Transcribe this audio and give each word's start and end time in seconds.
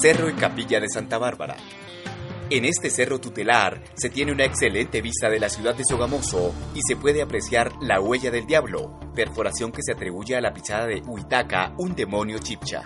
Cerro 0.00 0.30
y 0.30 0.34
Capilla 0.34 0.78
de 0.78 0.88
Santa 0.88 1.18
Bárbara. 1.18 1.56
En 2.50 2.64
este 2.64 2.88
cerro 2.88 3.20
tutelar 3.20 3.82
se 3.94 4.10
tiene 4.10 4.32
una 4.32 4.44
excelente 4.44 5.02
vista 5.02 5.28
de 5.28 5.40
la 5.40 5.48
ciudad 5.48 5.74
de 5.74 5.84
Sogamoso 5.84 6.54
y 6.72 6.80
se 6.86 6.96
puede 6.96 7.20
apreciar 7.20 7.72
la 7.80 8.00
huella 8.00 8.30
del 8.30 8.46
diablo, 8.46 8.98
perforación 9.14 9.72
que 9.72 9.82
se 9.82 9.92
atribuye 9.92 10.36
a 10.36 10.40
la 10.40 10.52
pisada 10.52 10.86
de 10.86 11.02
Huitaca, 11.04 11.74
un 11.78 11.96
demonio 11.96 12.38
chipcha. 12.38 12.82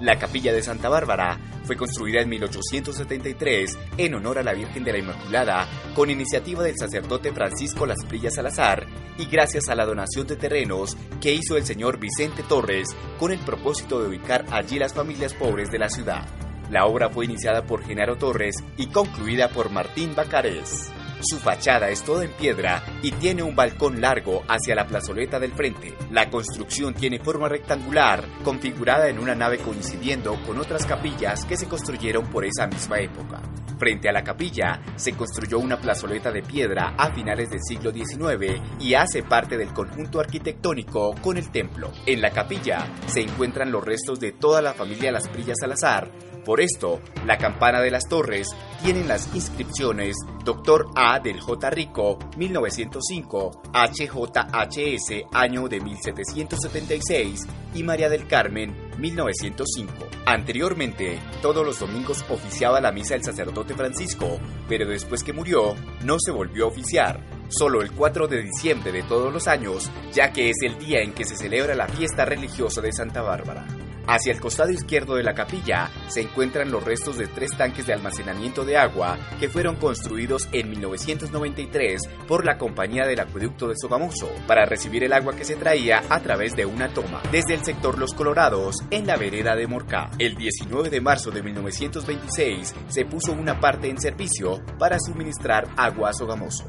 La 0.00 0.16
capilla 0.16 0.52
de 0.52 0.62
Santa 0.62 0.88
Bárbara 0.88 1.38
fue 1.64 1.76
construida 1.76 2.20
en 2.20 2.28
1873 2.28 3.78
en 3.96 4.14
honor 4.14 4.38
a 4.38 4.42
la 4.44 4.54
Virgen 4.54 4.84
de 4.84 4.92
la 4.92 4.98
Inmaculada 4.98 5.68
con 5.94 6.08
iniciativa 6.08 6.62
del 6.62 6.78
sacerdote 6.78 7.32
Francisco 7.32 7.84
Las 7.84 8.04
Prillas 8.04 8.36
Salazar 8.36 8.86
y 9.18 9.26
gracias 9.26 9.68
a 9.68 9.74
la 9.74 9.84
donación 9.84 10.26
de 10.28 10.36
terrenos 10.36 10.96
que 11.20 11.34
hizo 11.34 11.56
el 11.56 11.64
señor 11.64 11.98
Vicente 11.98 12.44
Torres 12.44 12.88
con 13.18 13.32
el 13.32 13.40
propósito 13.40 14.00
de 14.00 14.08
ubicar 14.08 14.44
allí 14.52 14.78
las 14.78 14.94
familias 14.94 15.34
pobres 15.34 15.70
de 15.70 15.80
la 15.80 15.88
ciudad. 15.88 16.26
La 16.70 16.86
obra 16.86 17.08
fue 17.08 17.24
iniciada 17.24 17.64
por 17.64 17.84
Genaro 17.84 18.16
Torres 18.16 18.54
y 18.76 18.86
concluida 18.86 19.48
por 19.48 19.70
Martín 19.70 20.14
Bacares. 20.14 20.92
Su 21.20 21.38
fachada 21.38 21.90
es 21.90 22.04
toda 22.04 22.24
en 22.24 22.30
piedra 22.32 22.84
y 23.02 23.10
tiene 23.10 23.42
un 23.42 23.56
balcón 23.56 24.00
largo 24.00 24.44
hacia 24.46 24.76
la 24.76 24.86
plazoleta 24.86 25.40
del 25.40 25.52
frente. 25.52 25.94
La 26.12 26.30
construcción 26.30 26.94
tiene 26.94 27.18
forma 27.18 27.48
rectangular, 27.48 28.24
configurada 28.44 29.08
en 29.08 29.18
una 29.18 29.34
nave 29.34 29.58
coincidiendo 29.58 30.40
con 30.46 30.58
otras 30.58 30.86
capillas 30.86 31.44
que 31.44 31.56
se 31.56 31.66
construyeron 31.66 32.28
por 32.28 32.44
esa 32.44 32.68
misma 32.68 33.00
época. 33.00 33.42
Frente 33.78 34.08
a 34.08 34.12
la 34.12 34.24
capilla 34.24 34.80
se 34.96 35.12
construyó 35.12 35.58
una 35.58 35.80
plazoleta 35.80 36.32
de 36.32 36.42
piedra 36.42 36.94
a 36.96 37.12
finales 37.12 37.50
del 37.50 37.62
siglo 37.62 37.92
XIX 37.92 38.60
y 38.80 38.94
hace 38.94 39.22
parte 39.22 39.56
del 39.56 39.72
conjunto 39.72 40.20
arquitectónico 40.20 41.14
con 41.22 41.36
el 41.36 41.50
templo. 41.50 41.92
En 42.06 42.20
la 42.20 42.30
capilla 42.30 42.86
se 43.06 43.20
encuentran 43.20 43.70
los 43.70 43.84
restos 43.84 44.18
de 44.18 44.32
toda 44.32 44.62
la 44.62 44.74
familia 44.74 45.12
Las 45.12 45.28
Prillas 45.28 45.58
Salazar, 45.60 46.10
por 46.48 46.62
esto, 46.62 47.02
la 47.26 47.36
campana 47.36 47.82
de 47.82 47.90
las 47.90 48.08
torres 48.08 48.48
tiene 48.82 49.04
las 49.04 49.34
inscripciones 49.34 50.16
Dr. 50.46 50.86
A. 50.96 51.20
del 51.20 51.40
J. 51.40 51.68
Rico, 51.68 52.18
1905, 52.38 53.62
HJHS, 53.74 55.26
año 55.34 55.68
de 55.68 55.78
1776, 55.78 57.46
y 57.74 57.82
María 57.82 58.08
del 58.08 58.26
Carmen, 58.26 58.87
1905. 58.98 59.92
Anteriormente, 60.26 61.18
todos 61.40 61.64
los 61.64 61.80
domingos 61.80 62.24
oficiaba 62.28 62.80
la 62.80 62.92
misa 62.92 63.14
el 63.14 63.24
sacerdote 63.24 63.74
Francisco, 63.74 64.38
pero 64.68 64.86
después 64.86 65.22
que 65.22 65.32
murió, 65.32 65.74
no 66.04 66.16
se 66.18 66.30
volvió 66.30 66.64
a 66.64 66.68
oficiar. 66.68 67.37
Solo 67.48 67.80
el 67.80 67.92
4 67.92 68.28
de 68.28 68.42
diciembre 68.42 68.92
de 68.92 69.02
todos 69.02 69.32
los 69.32 69.48
años, 69.48 69.90
ya 70.12 70.32
que 70.32 70.50
es 70.50 70.56
el 70.62 70.78
día 70.78 71.00
en 71.00 71.12
que 71.12 71.24
se 71.24 71.36
celebra 71.36 71.74
la 71.74 71.88
fiesta 71.88 72.24
religiosa 72.24 72.80
de 72.82 72.92
Santa 72.92 73.22
Bárbara. 73.22 73.66
Hacia 74.06 74.32
el 74.32 74.40
costado 74.40 74.70
izquierdo 74.70 75.16
de 75.16 75.22
la 75.22 75.34
capilla 75.34 75.90
se 76.08 76.22
encuentran 76.22 76.70
los 76.70 76.82
restos 76.82 77.18
de 77.18 77.26
tres 77.26 77.50
tanques 77.58 77.86
de 77.86 77.92
almacenamiento 77.92 78.64
de 78.64 78.78
agua 78.78 79.18
que 79.38 79.50
fueron 79.50 79.76
construidos 79.76 80.48
en 80.52 80.70
1993 80.70 82.00
por 82.26 82.46
la 82.46 82.56
compañía 82.56 83.06
del 83.06 83.20
acueducto 83.20 83.68
de 83.68 83.76
Sogamoso 83.76 84.30
para 84.46 84.64
recibir 84.64 85.04
el 85.04 85.12
agua 85.12 85.36
que 85.36 85.44
se 85.44 85.56
traía 85.56 86.02
a 86.08 86.20
través 86.20 86.56
de 86.56 86.64
una 86.64 86.88
toma 86.88 87.20
desde 87.30 87.52
el 87.52 87.64
sector 87.64 87.98
Los 87.98 88.14
Colorados 88.14 88.76
en 88.90 89.06
la 89.06 89.18
vereda 89.18 89.54
de 89.54 89.66
Morcá. 89.66 90.10
El 90.18 90.36
19 90.36 90.88
de 90.88 91.02
marzo 91.02 91.30
de 91.30 91.42
1926 91.42 92.74
se 92.88 93.04
puso 93.04 93.32
una 93.32 93.60
parte 93.60 93.90
en 93.90 94.00
servicio 94.00 94.62
para 94.78 94.98
suministrar 94.98 95.68
agua 95.76 96.10
a 96.10 96.14
Sogamoso. 96.14 96.64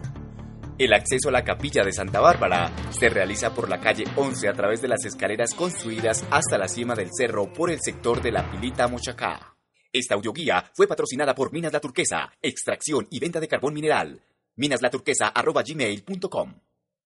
El 0.79 0.93
acceso 0.93 1.27
a 1.27 1.33
la 1.33 1.43
capilla 1.43 1.83
de 1.83 1.91
Santa 1.91 2.21
Bárbara 2.21 2.71
se 2.89 3.09
realiza 3.09 3.53
por 3.53 3.67
la 3.67 3.81
calle 3.81 4.05
11 4.15 4.47
a 4.47 4.53
través 4.53 4.81
de 4.81 4.87
las 4.87 5.03
escaleras 5.03 5.53
construidas 5.53 6.25
hasta 6.31 6.57
la 6.57 6.69
cima 6.69 6.95
del 6.95 7.09
cerro 7.11 7.51
por 7.51 7.69
el 7.69 7.81
sector 7.81 8.21
de 8.21 8.31
la 8.31 8.49
Pilita 8.49 8.87
Mochacá. 8.87 9.57
Esta 9.91 10.15
audioguía 10.15 10.71
fue 10.73 10.87
patrocinada 10.87 11.35
por 11.35 11.51
Minas 11.51 11.73
La 11.73 11.81
Turquesa, 11.81 12.31
extracción 12.41 13.05
y 13.09 13.19
venta 13.19 13.41
de 13.41 13.49
carbón 13.49 13.73
mineral. 13.73 14.21
minaslaturquesa.gmail.com 14.55 16.53